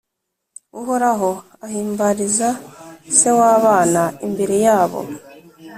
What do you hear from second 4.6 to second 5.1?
yabo